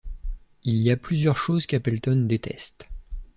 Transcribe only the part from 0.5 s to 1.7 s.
Il y a plusieurs choses